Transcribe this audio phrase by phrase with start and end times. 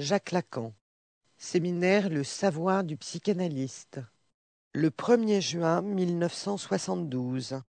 [0.00, 0.72] Jacques Lacan.
[1.36, 4.00] Séminaire Le savoir du psychanalyste.
[4.72, 7.60] Le 1er juin 1972.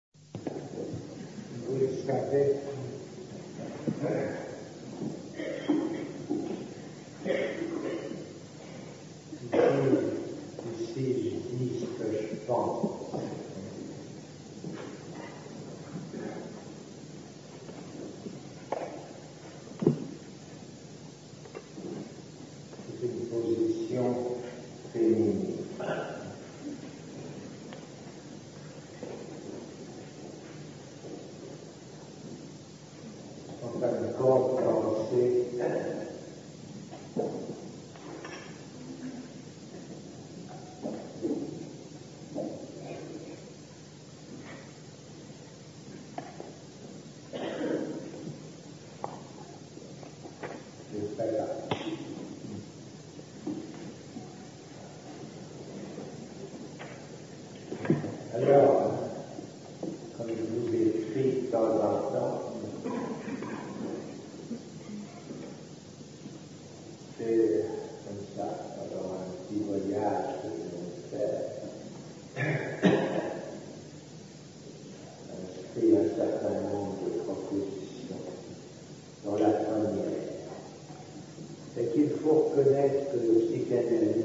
[83.72, 84.21] get in.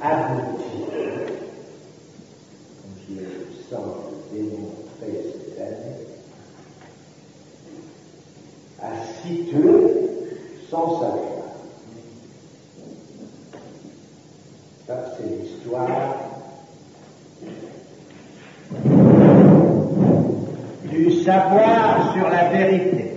[0.00, 0.86] aboutir,
[2.80, 3.50] comme je le
[4.32, 6.06] démontrer cette année,
[8.82, 8.90] à
[9.22, 9.90] situer
[10.70, 11.26] sans savoir.
[14.86, 16.16] Ça, c'est l'histoire
[20.90, 23.09] du savoir sur la vérité.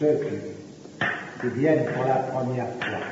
[0.00, 0.20] ceux
[1.40, 3.04] qui, viennent pour la première fois.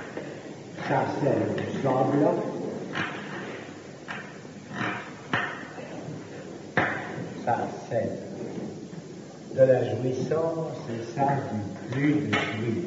[0.88, 2.34] Chancellent du semblant,
[7.90, 8.10] c'est
[9.54, 12.81] de la jouissance et ça du plus du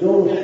[0.00, 0.37] those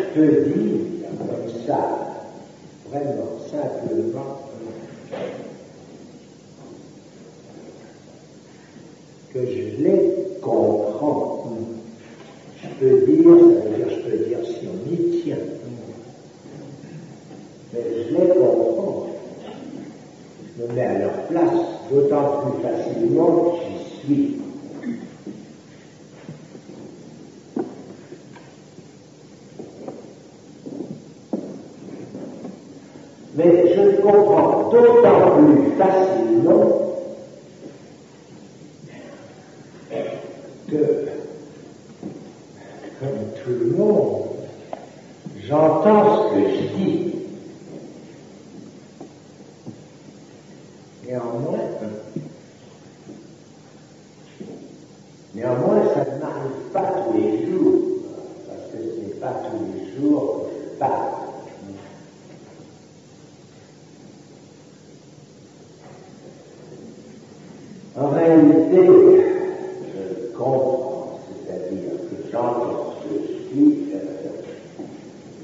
[67.97, 73.85] En réalité, je comprends, c'est-à-dire que j'entends ceci,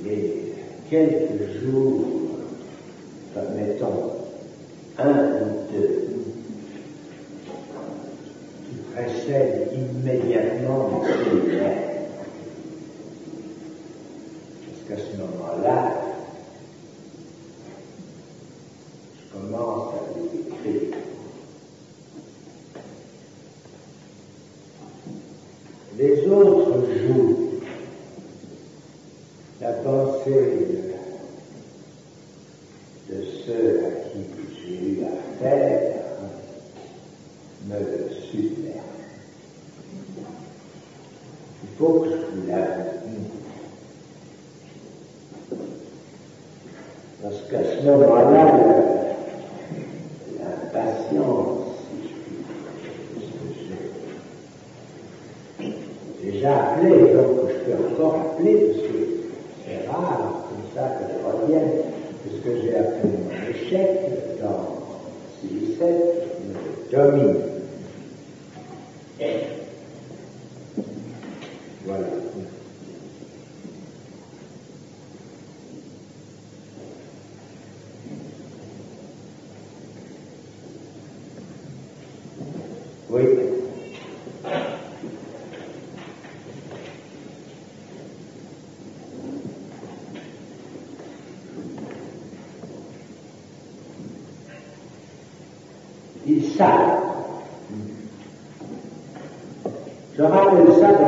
[0.04, 0.32] mais
[0.90, 2.19] quelques jours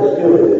[0.02, 0.51] to do it.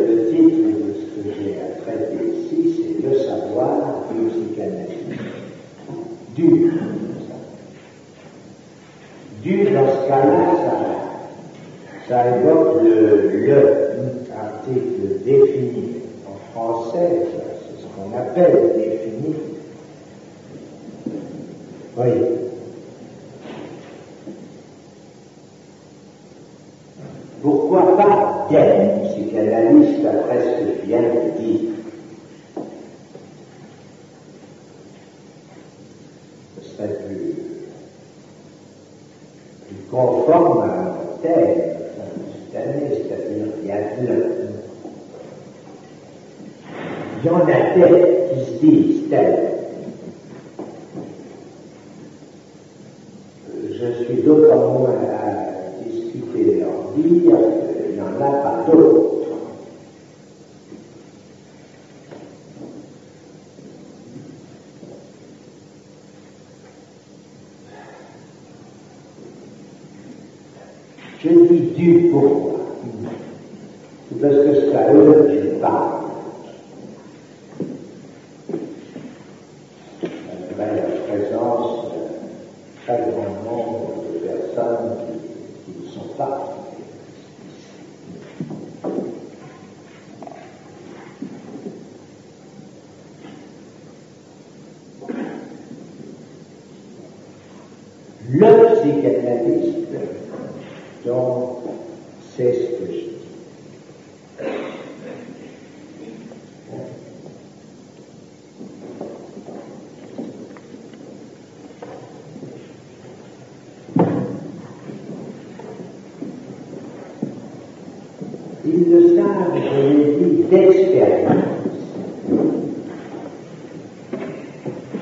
[119.63, 121.45] j'ai vu d'expérience.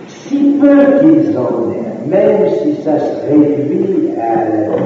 [0.09, 4.80] Si peu qu'ils en aient, même si ça se réduit à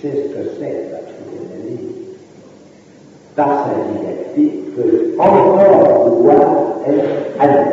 [0.00, 1.96] sait ce que c'est la psychanalyse
[3.34, 6.40] par sa didactique, peut encore pouvoir
[6.86, 7.65] être admis.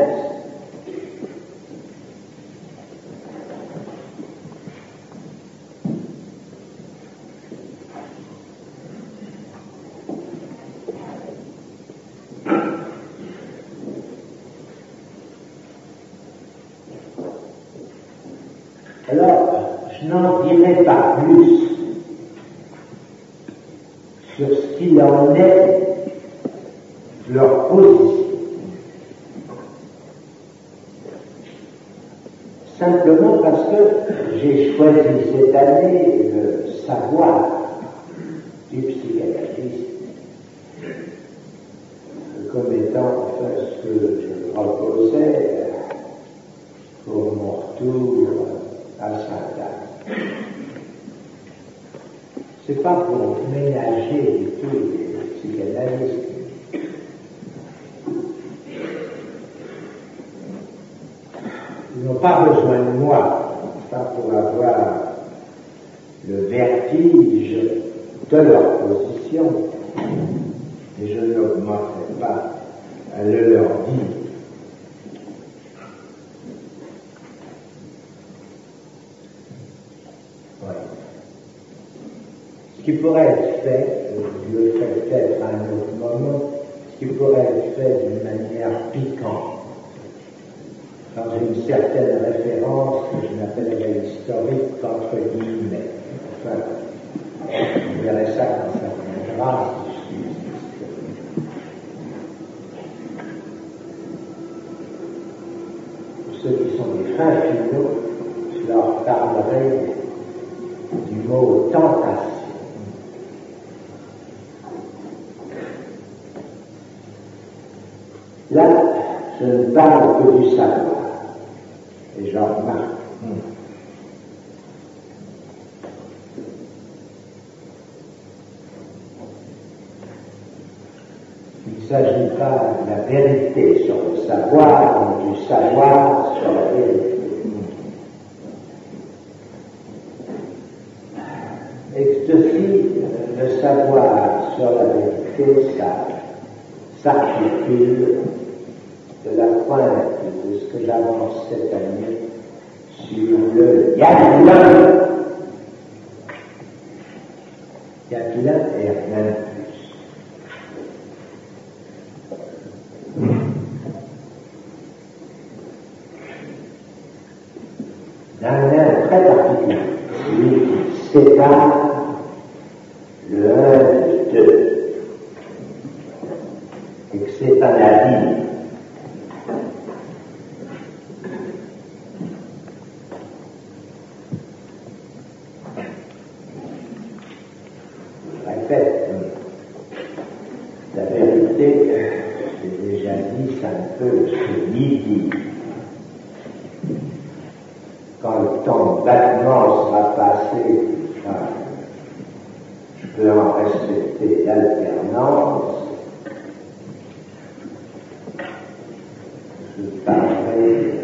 [210.06, 211.00] Parlerai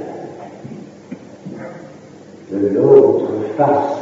[2.51, 3.98] de l'autre face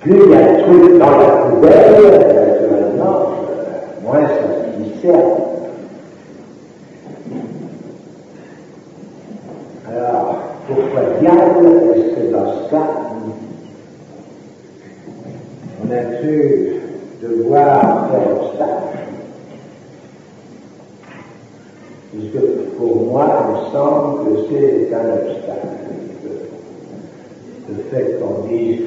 [0.00, 3.30] Plus il y a de trucs dans la poubelle, euh, maintenant,
[4.04, 5.10] moins ça difficile.
[9.88, 10.36] Alors,
[10.68, 12.90] pourquoi diable est-ce que dans ce cas,
[15.82, 16.76] on a pu
[17.20, 18.98] devoir faire obstacle
[22.12, 22.46] Puisque
[22.78, 25.66] pour moi, il me semble que c'est un obstacle.
[27.68, 28.82] Le fait qu'on dise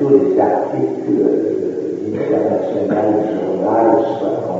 [0.00, 1.60] tous les articles
[2.08, 4.59] internationaux du journal soient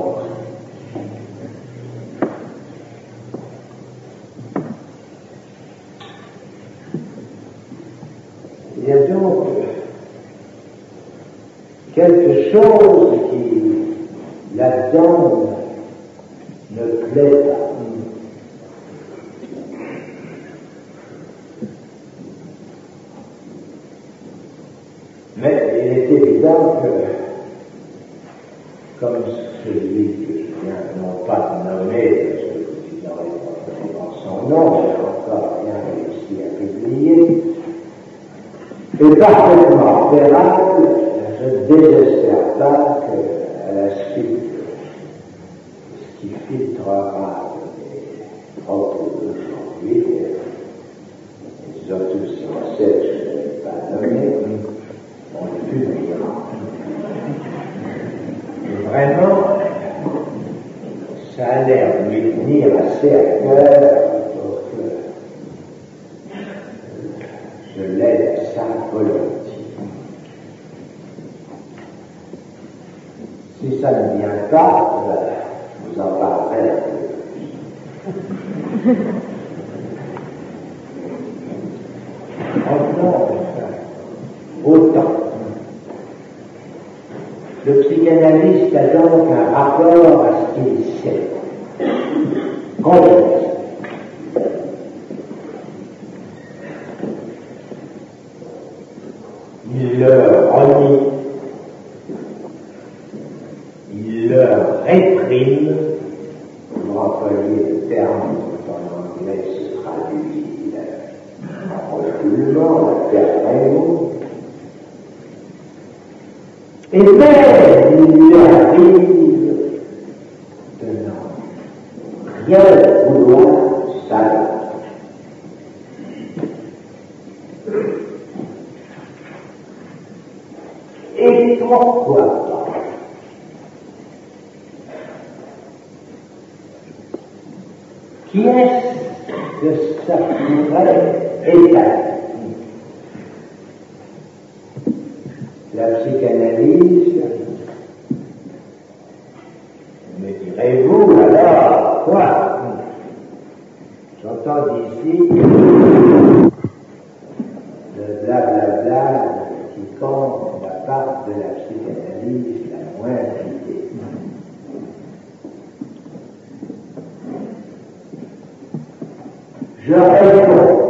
[169.87, 170.90] Je réponds.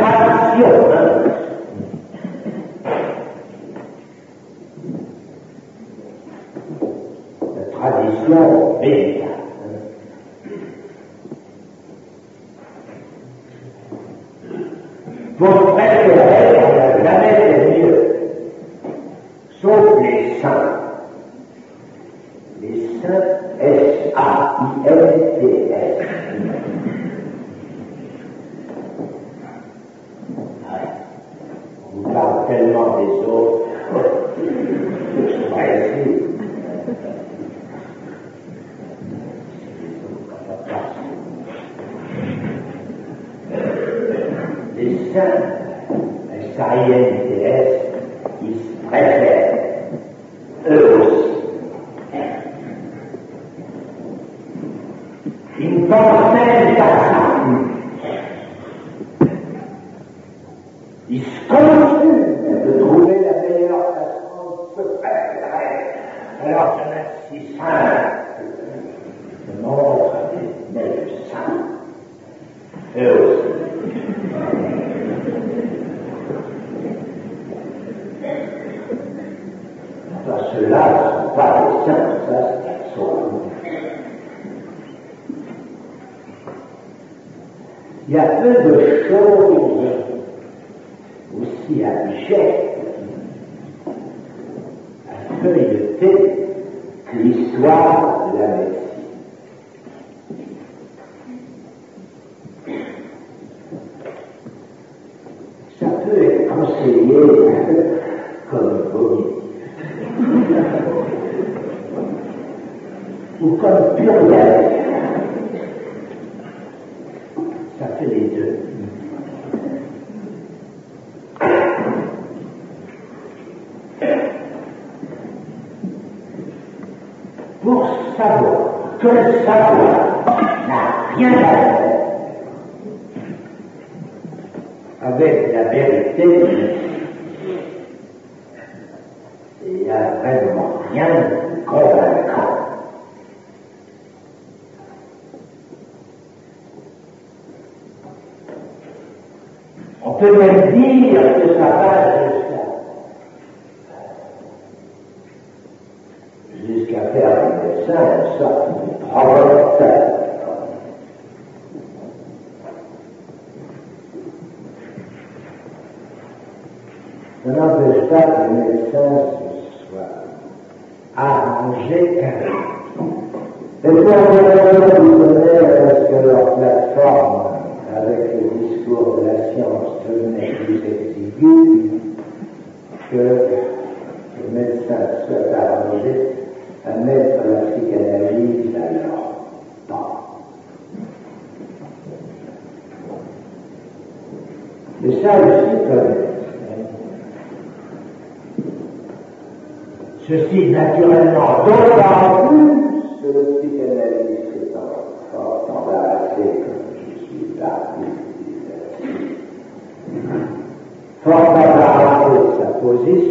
[0.00, 0.78] Pas le seul.
[0.92, 1.23] hein.
[1.23, 1.23] Il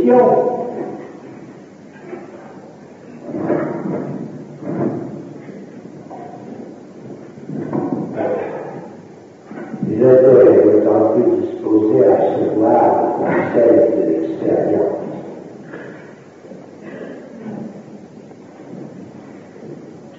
[0.03, 0.53] question
[9.87, 10.81] les auteurs étaient
[11.13, 14.85] plus disposés à recevoir le conseil de l'extérieur.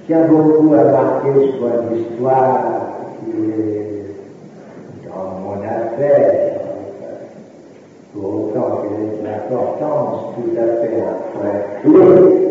[0.07, 2.74] Qui a beaucoup à marquer sur l'histoire
[9.79, 12.44] Psalms to that they have read.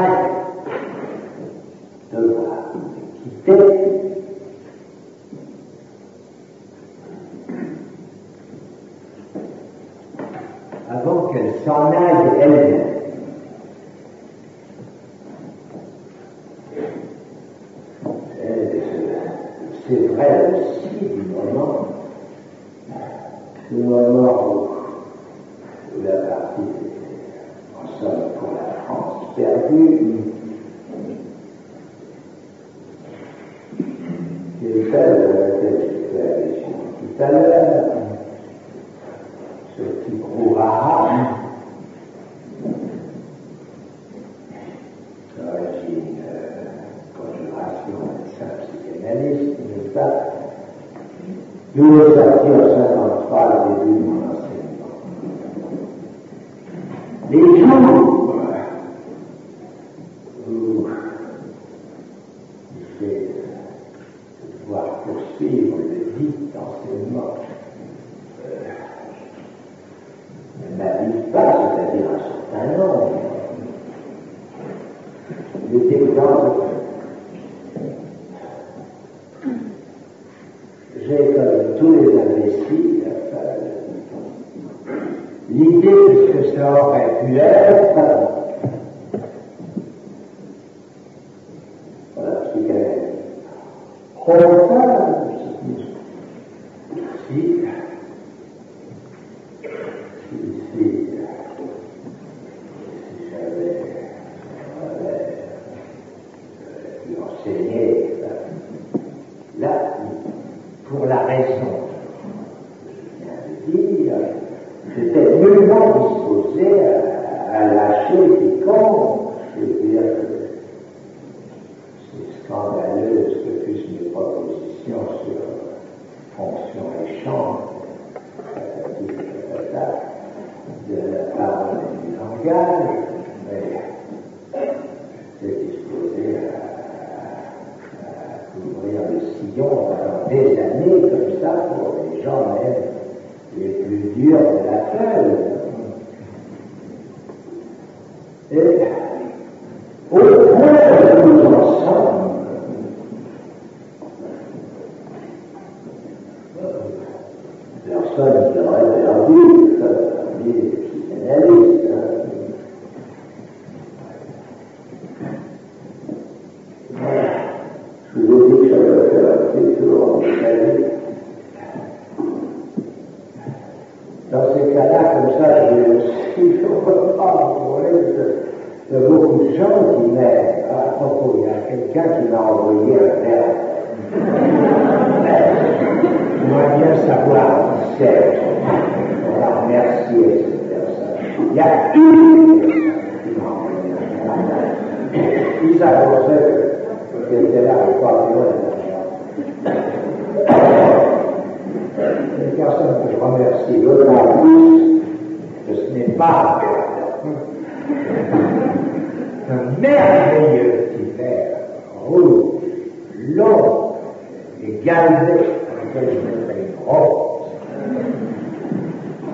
[0.00, 0.29] Je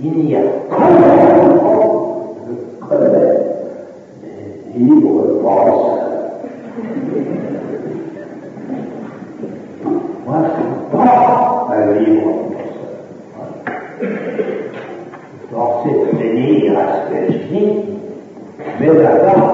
[0.00, 0.84] il n'y a que
[2.88, 3.24] le
[4.76, 5.84] libre pense.
[10.26, 12.92] Moi, je ne pas un libre penseur.
[15.52, 17.38] Penser tenir à ce que je
[18.80, 19.47] mais d'abord,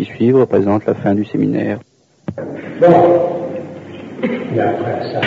[0.00, 1.78] qui suivent représentent la fin du séminaire.
[2.80, 2.86] Bon,
[4.22, 5.20] et après ça,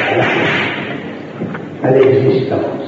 [1.84, 2.83] à l'existence.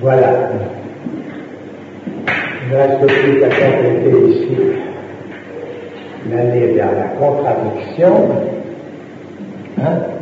[0.00, 0.50] Voilà.
[2.70, 4.56] Notre publication était ici
[6.30, 8.28] l'année vers la contradiction.
[9.80, 10.17] Hein?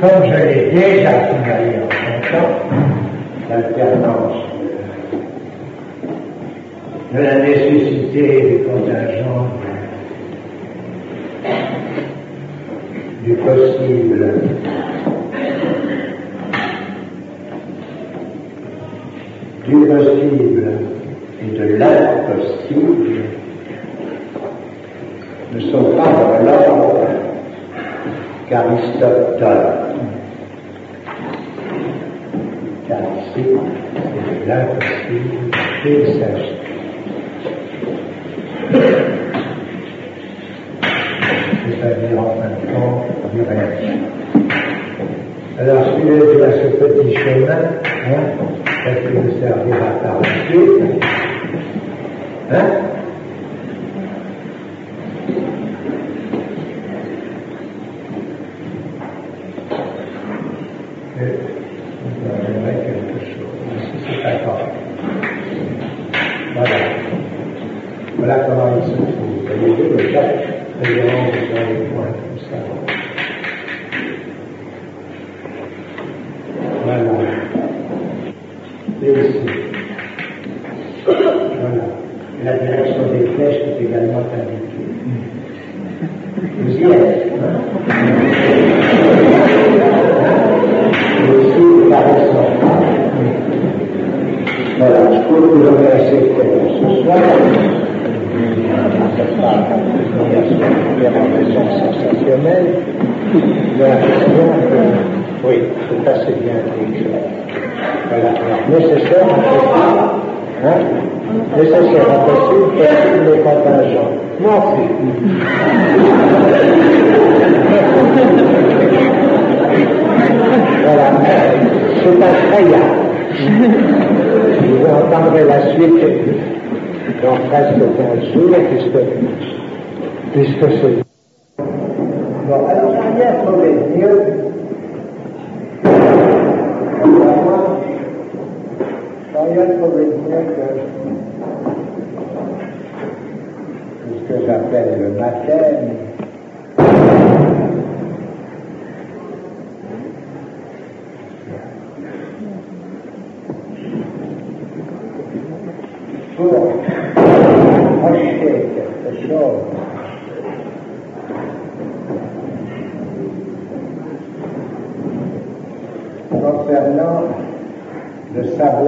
[0.00, 1.79] ဆုံးဖြတ်တဲ့ဒိဋ္ဌာရှိကြရဲ့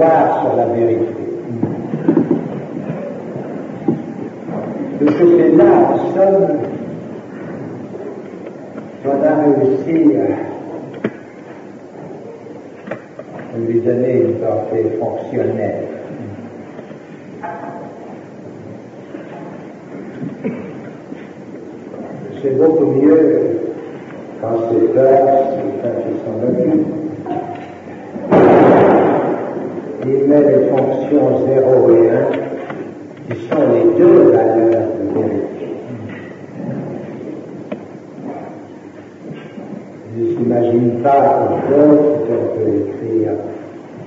[0.03, 1.05] savoir sur la vérité.
[5.01, 6.59] De ce fait-là, en somme,
[9.05, 10.15] a réussi
[13.53, 15.87] à lui donner une portée fonctionnelle.
[22.41, 23.41] C'est beaucoup mieux
[24.41, 27.02] quand c'est clair, c'est quand ils
[30.27, 35.43] met les fonctions 0 et 1, qui sont les deux valeurs numériques.
[40.15, 41.99] Je n'imagine pas autre chose,
[42.29, 43.31] on peut écrire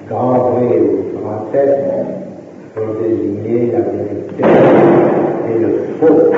[0.08, 1.74] grand V ou grand S
[2.74, 4.44] pour désigner la vérité
[5.48, 6.32] et le faux.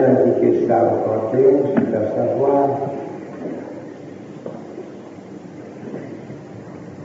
[0.00, 2.68] bien indiqué cela au canton, c'est à savoir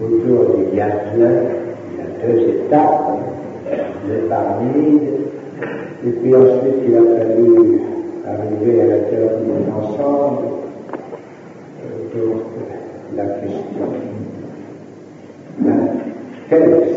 [0.02, 1.32] autour du gardien,
[1.92, 3.18] il y a deux étapes,
[4.08, 5.02] le parmide,
[6.06, 7.82] et puis ensuite il a fallu
[8.28, 10.46] arriver à la théorie de l'ensemble,
[11.82, 12.42] euh, donc
[13.16, 13.88] la question.
[16.50, 16.96] Quelle est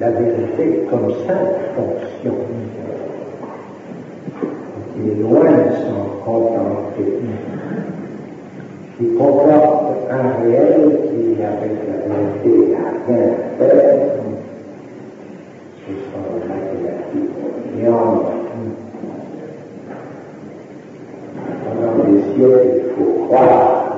[0.00, 2.34] la vérité comme sainte fonction.
[4.96, 7.18] Il est loin de s'en contenter.
[9.00, 13.98] Il comporte un réel qui, avec la vérité, n'a rien à faire.
[15.86, 17.36] Ce sont les mathématiques
[17.76, 18.38] néanmoins.
[21.64, 23.96] Pendant des siècles, il faut croire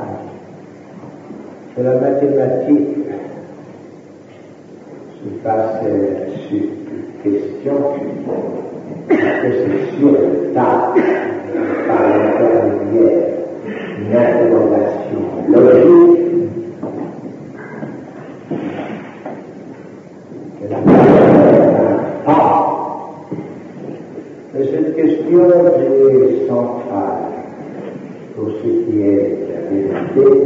[1.76, 3.09] que la mathématique
[5.43, 5.80] passe
[6.49, 7.72] sur une question
[9.09, 10.95] que c'est sur le tas,
[11.86, 13.28] par l'intermédiaire
[13.99, 16.20] d'une interrogation logique,
[20.61, 20.76] que la
[22.26, 22.66] ah,
[24.53, 25.45] que cette question
[25.78, 27.30] est centrale
[28.36, 30.39] pour ce qui est la vérité.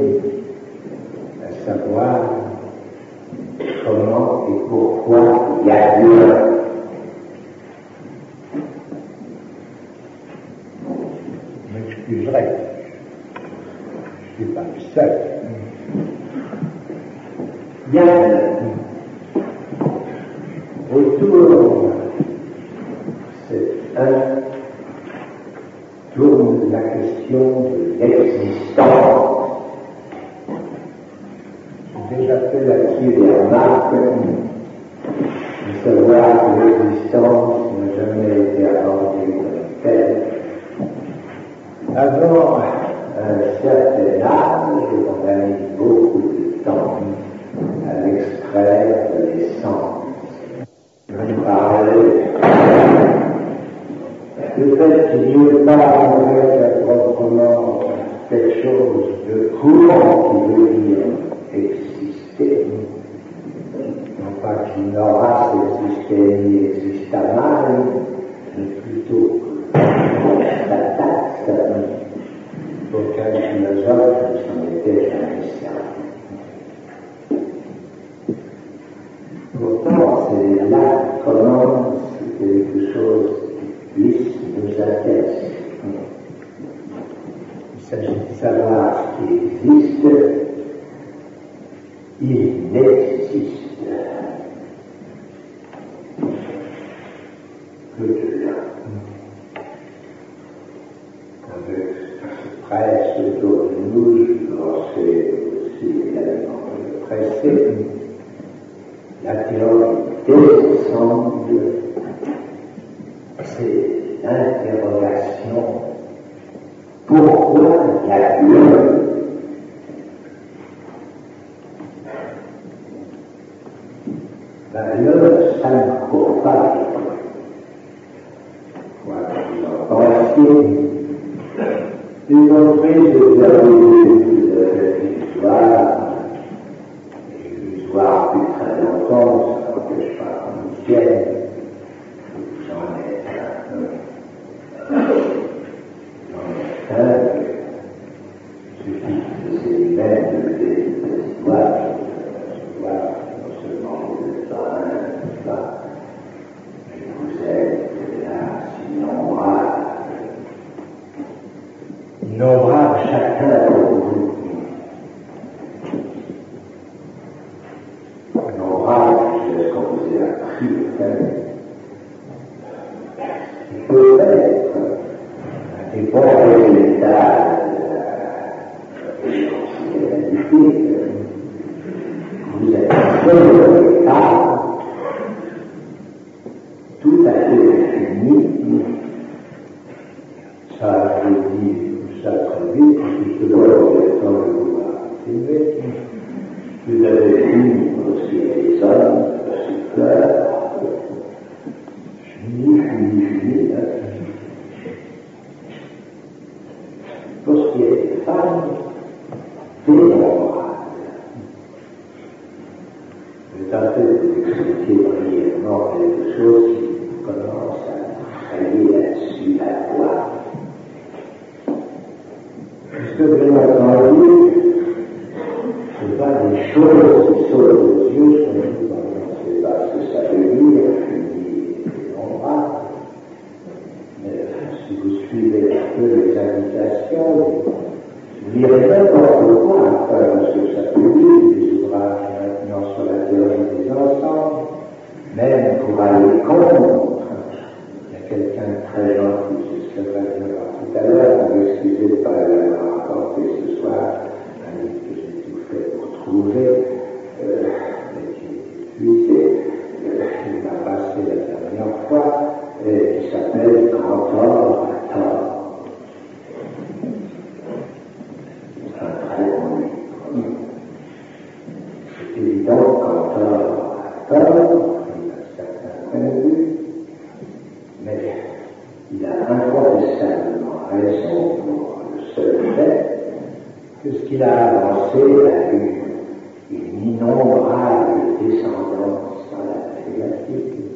[290.54, 290.93] Mathématique et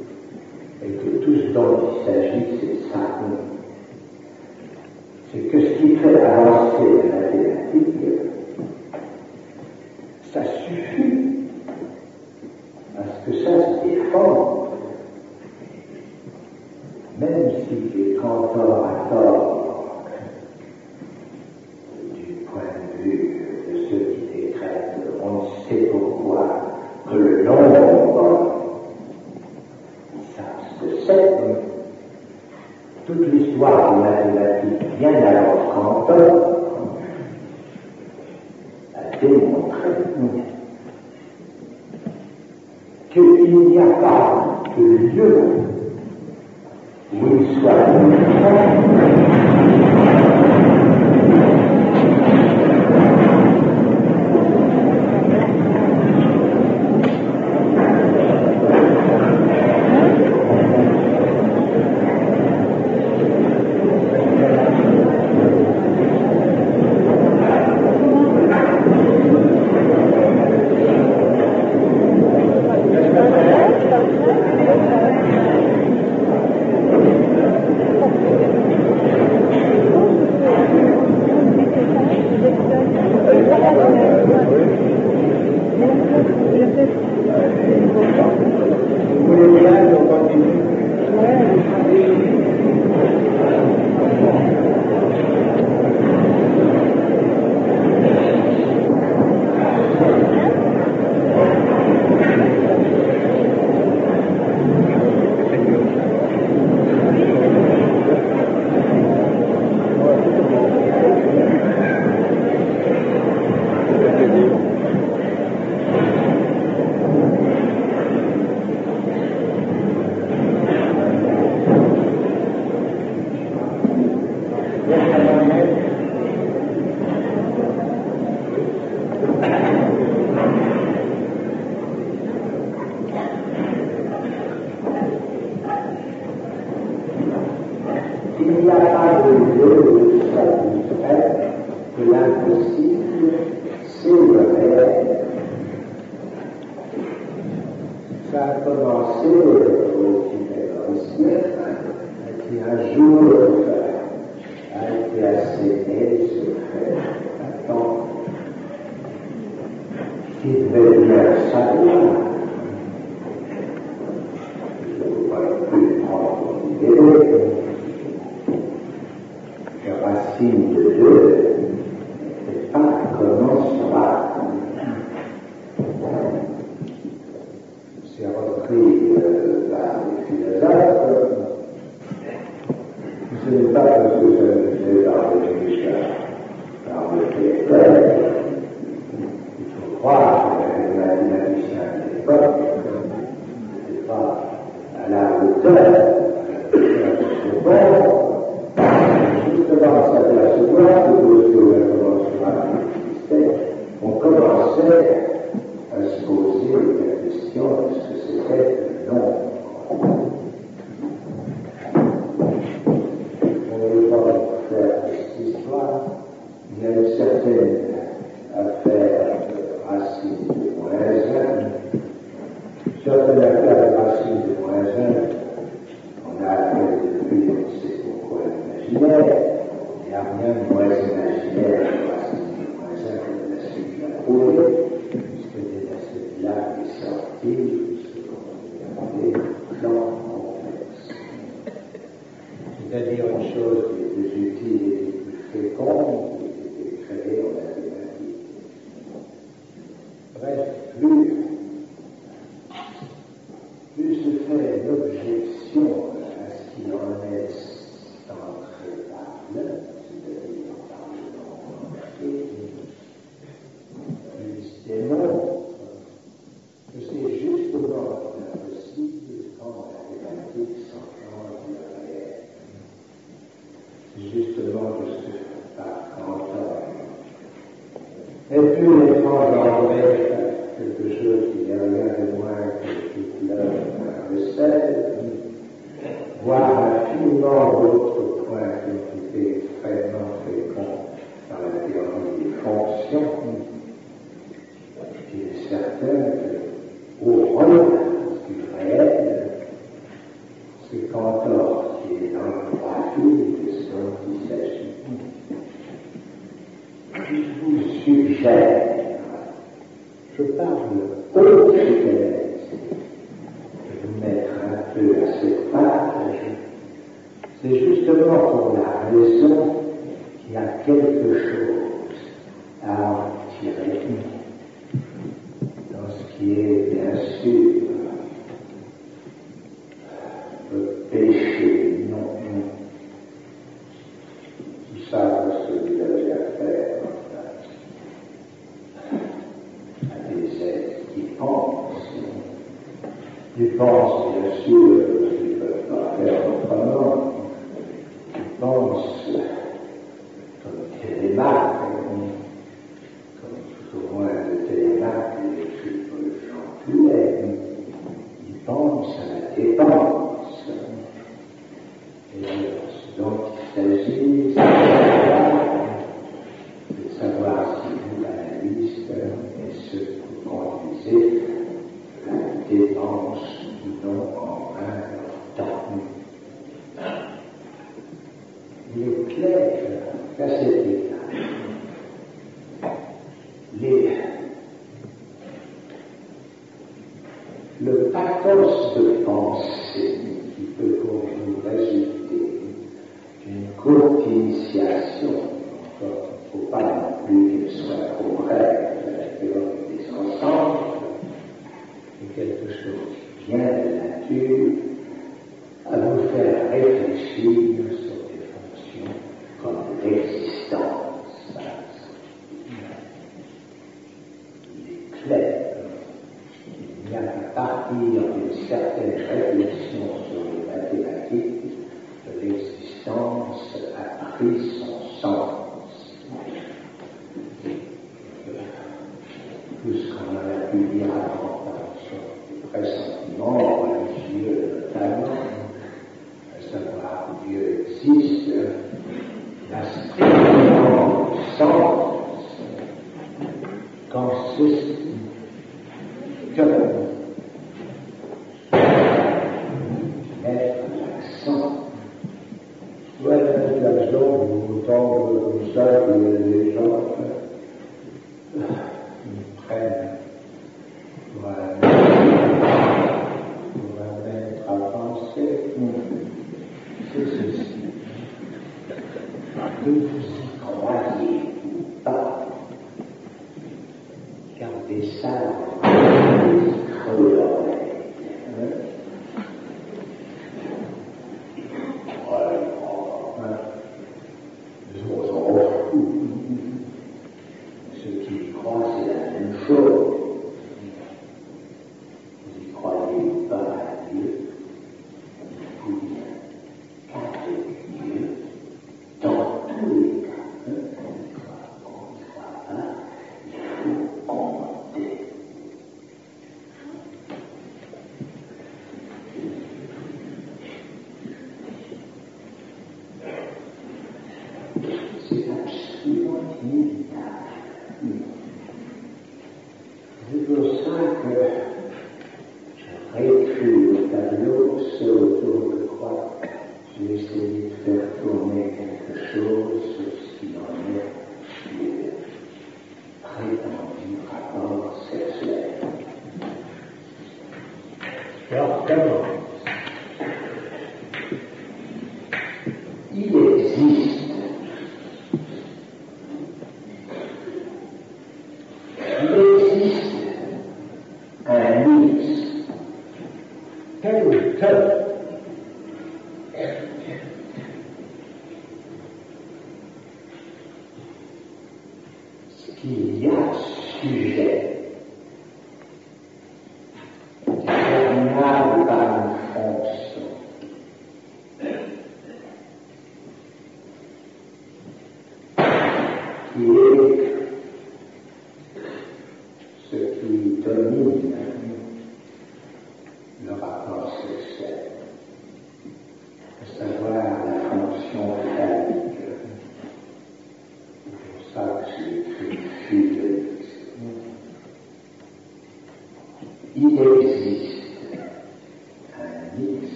[444.59, 444.88] we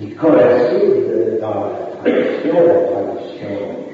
[0.00, 2.64] 你确实，在传统、
[3.38, 3.89] 传统。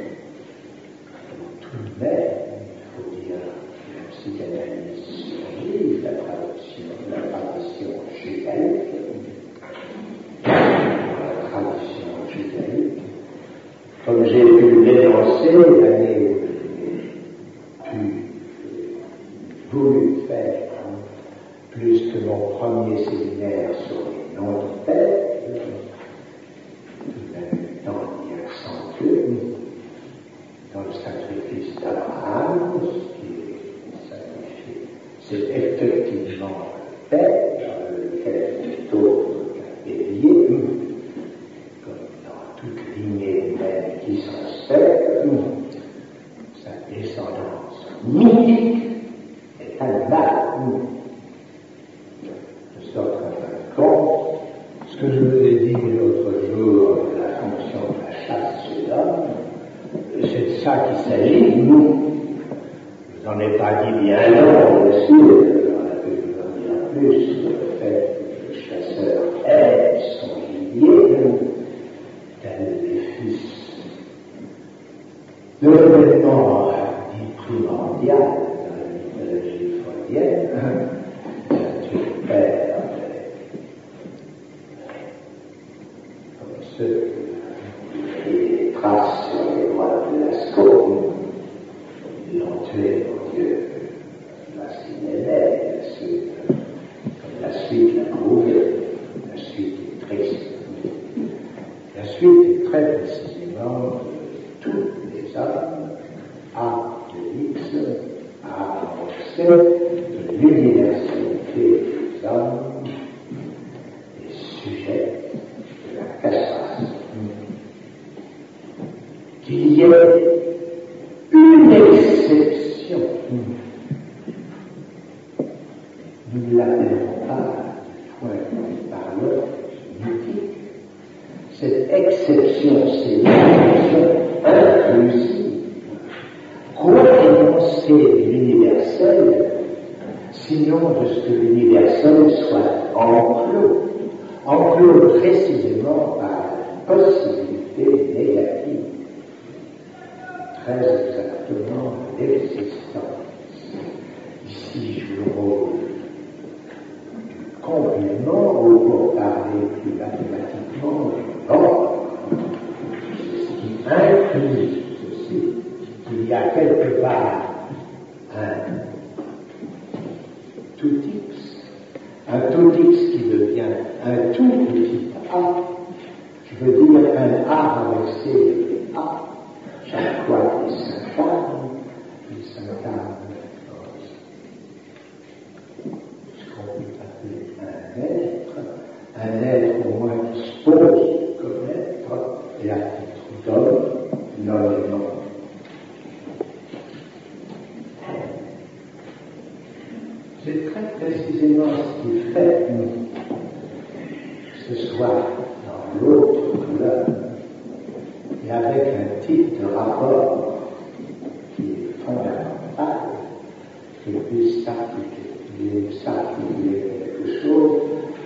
[215.90, 216.82] سطحی
[217.24, 217.70] اصول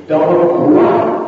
[0.09, 1.20] دارد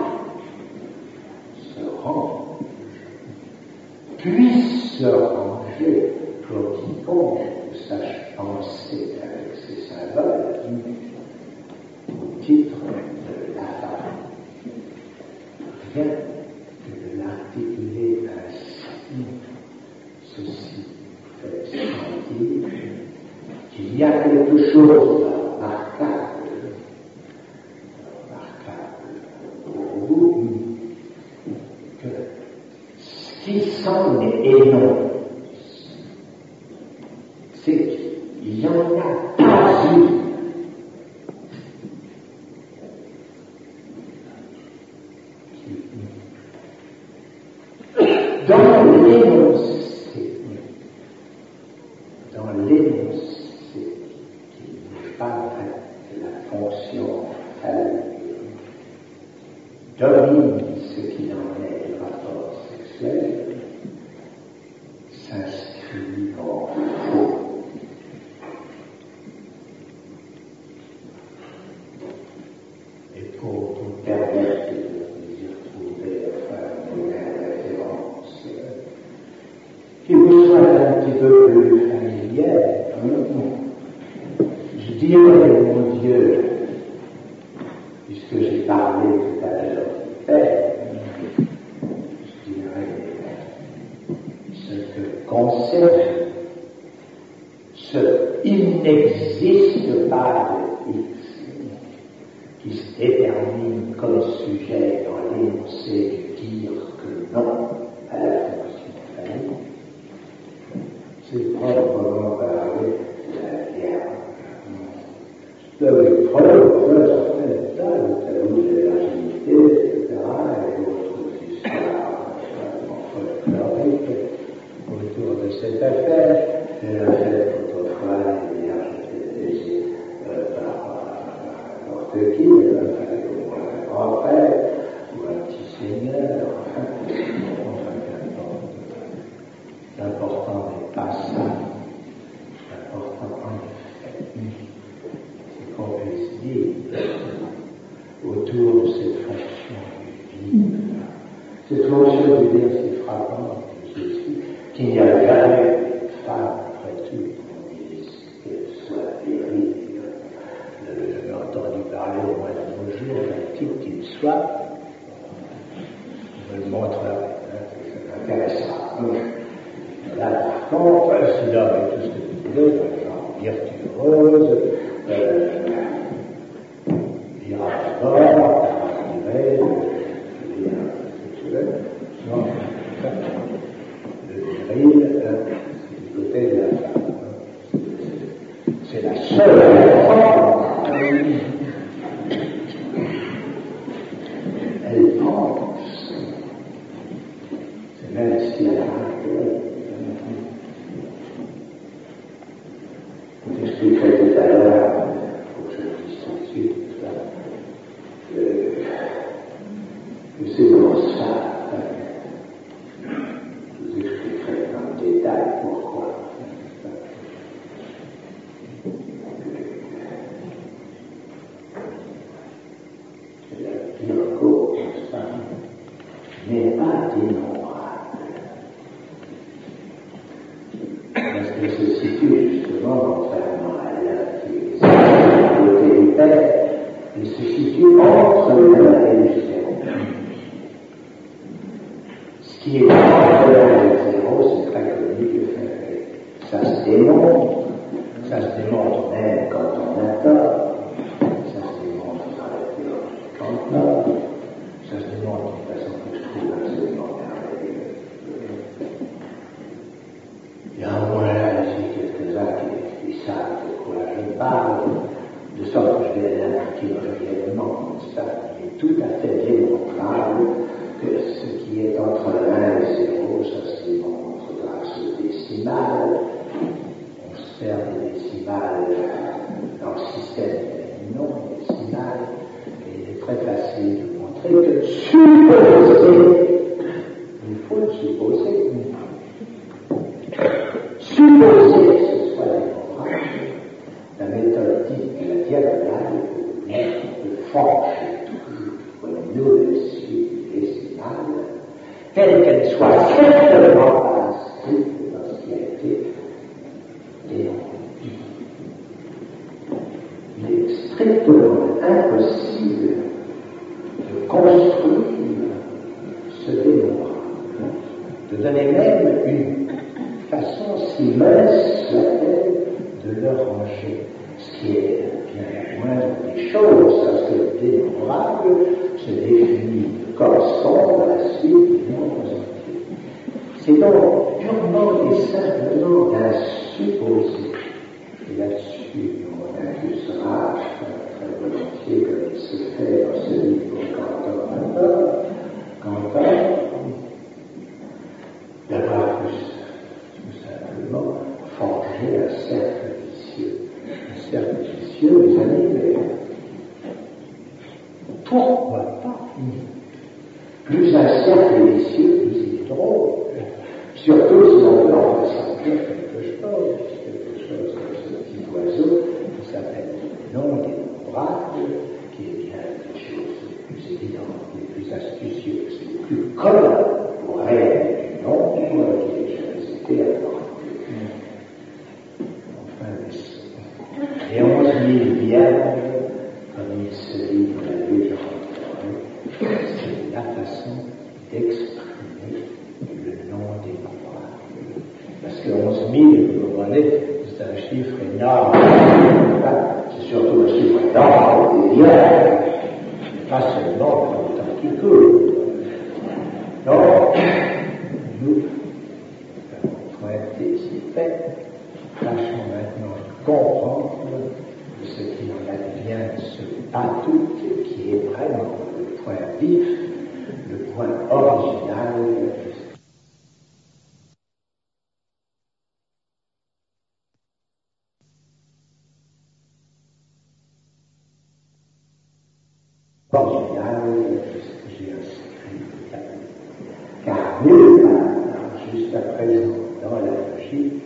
[440.52, 440.82] sheep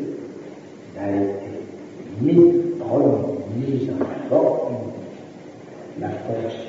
[0.94, 4.70] like meat on knees and rock.
[5.97, 6.65] And of course,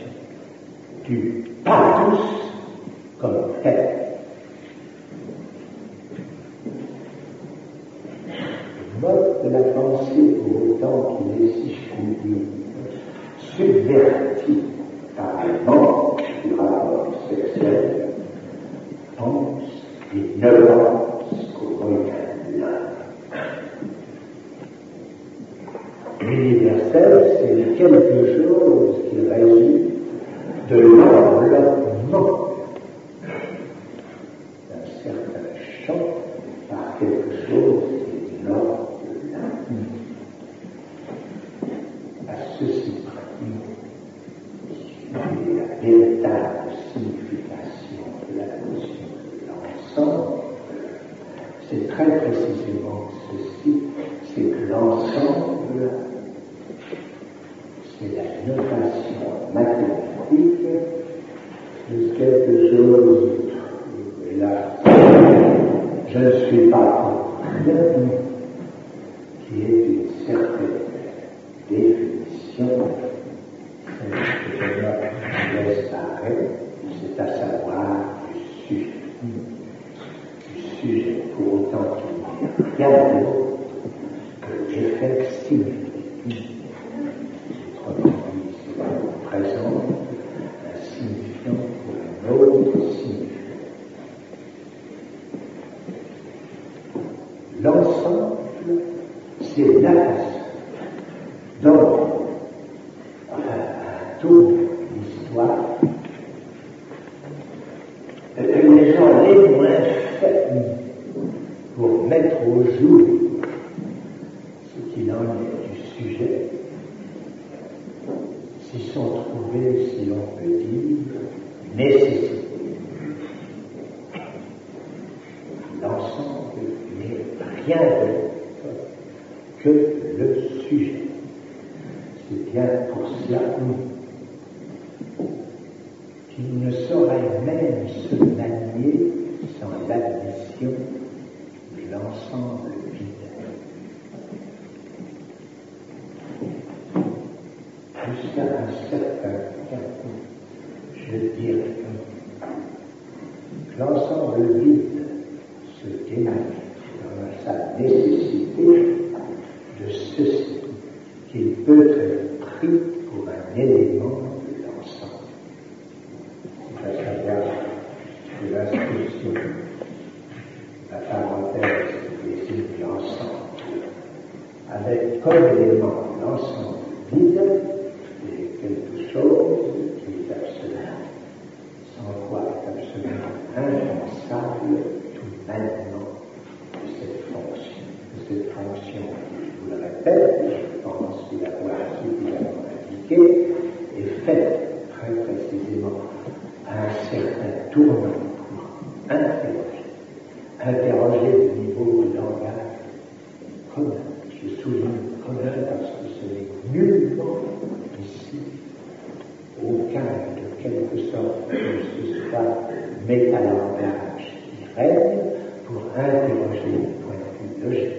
[211.12, 212.70] sorte que ce soit
[213.08, 215.20] métalangage qui règne
[215.66, 217.94] pour interroger le point de vue logique,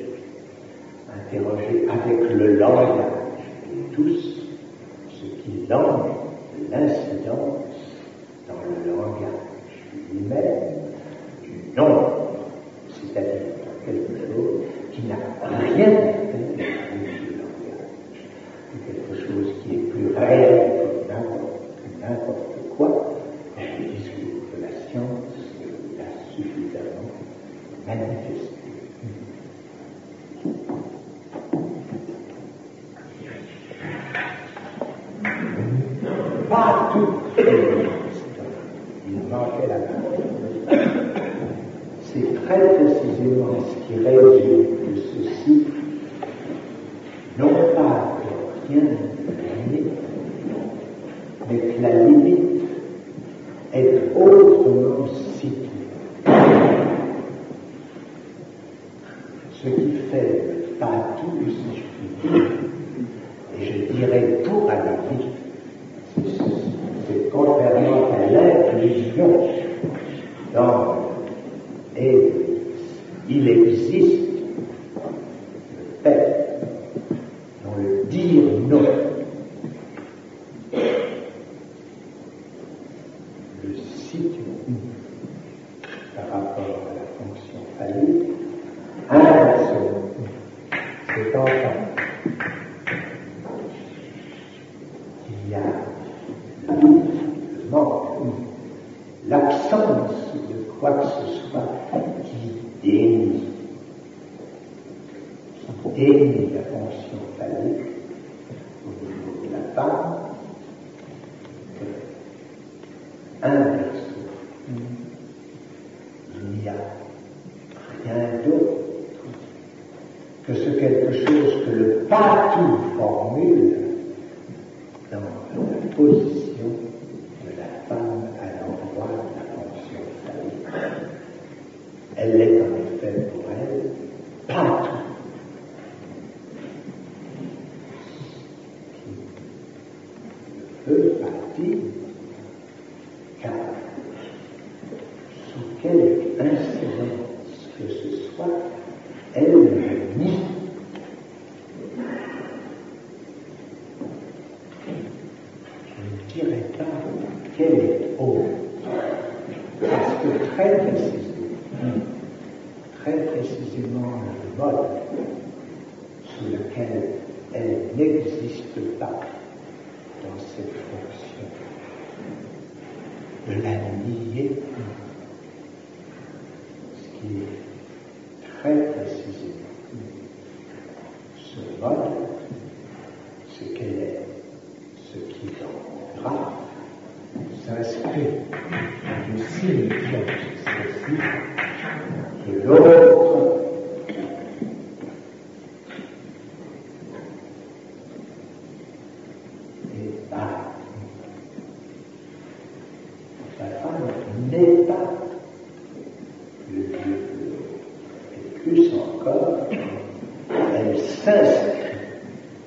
[1.15, 3.08] interroger avec le langage.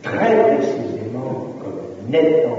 [0.03, 2.50] très précisément, comme nettement,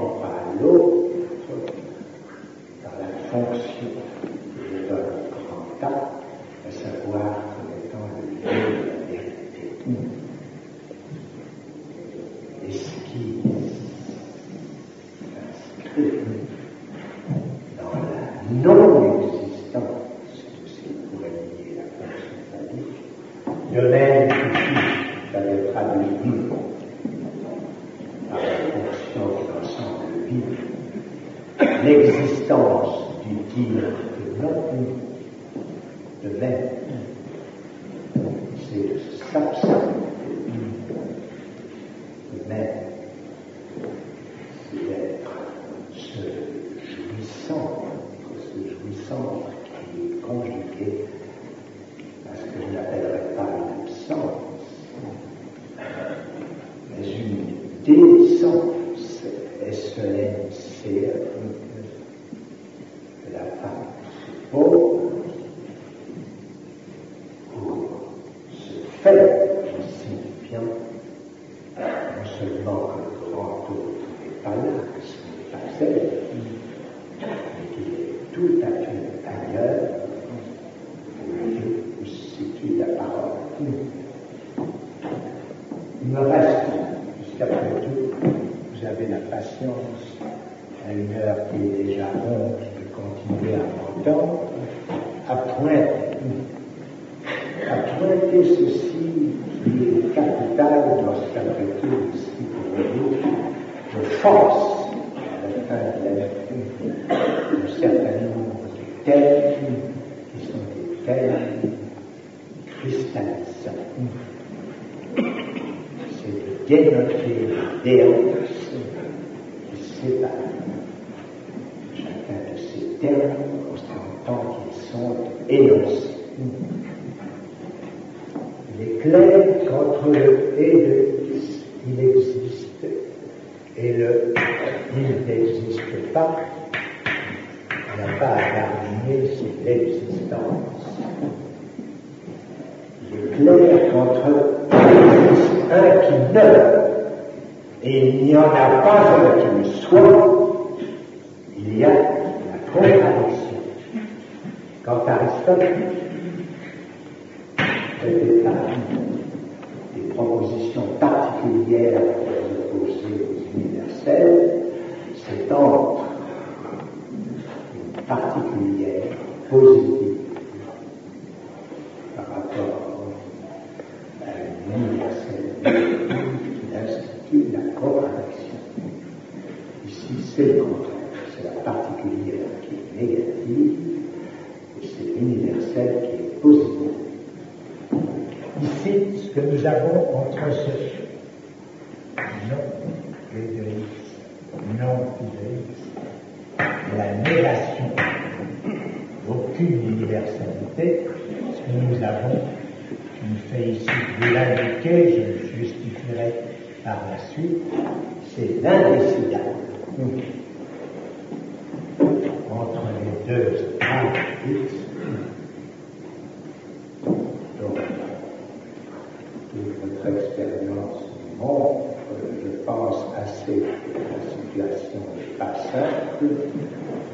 [220.05, 220.99] notre expérience
[221.31, 226.35] du monde, euh, je pense assez que la situation n'est pas simple.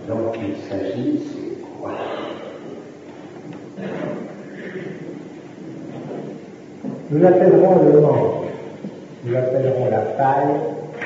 [0.08, 1.92] Donc il s'agit, c'est quoi?
[7.10, 8.44] Nous l'appellerons le manque,
[9.24, 10.54] nous l'appellerons la faille,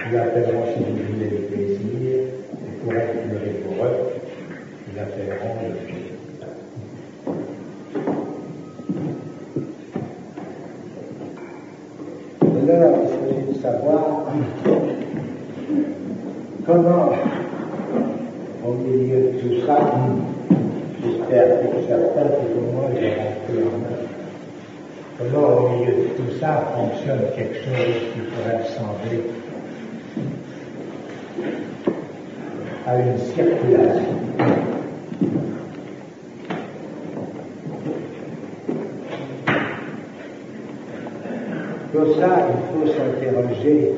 [0.07, 6.12] nous l'appellerons si vous voulez le plaisir, et pour être plus nous l'appellerons le plaisir.
[16.73, 17.13] comment,
[18.67, 20.23] au milieu de tout ça, hum,
[21.03, 27.21] j'espère que certains, pour moi, j'ai rentré en main, au milieu de tout ça fonctionne
[27.37, 29.23] quelque chose qui pourrait ressembler
[32.87, 34.03] à une circulation.
[41.93, 43.93] Pour ça, il faut s'interroger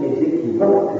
[0.00, 0.90] les équivoques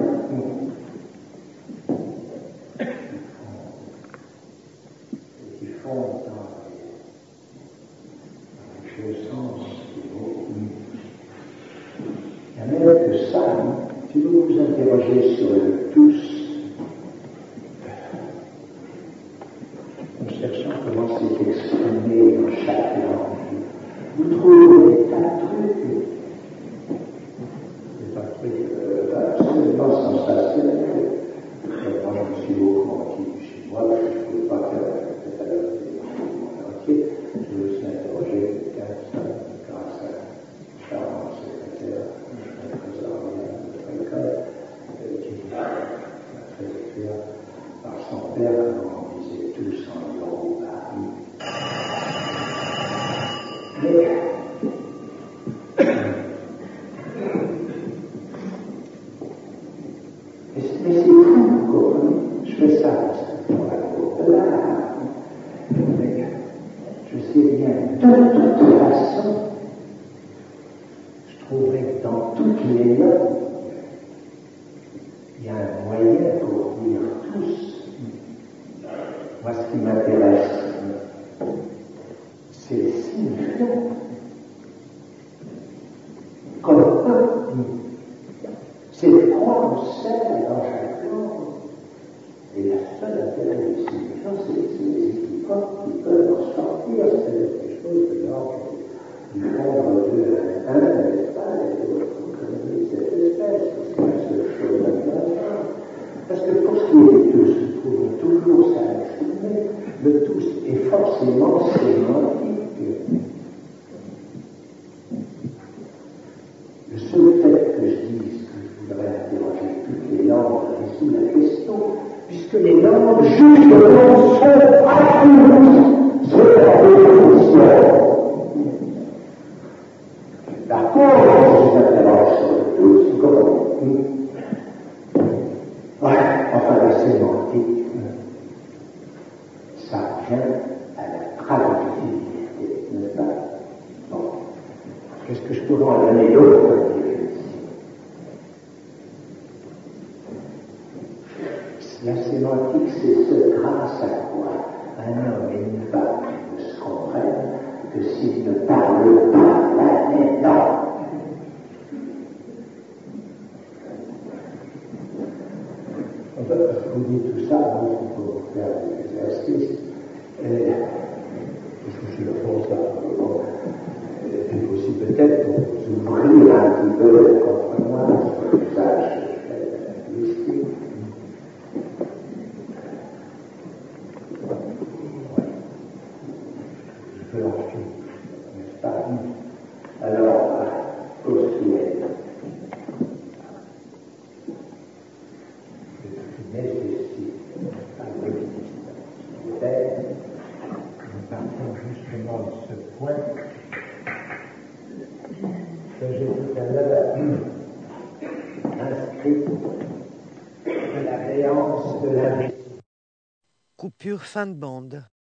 [214.04, 215.13] Coupure fin de bande.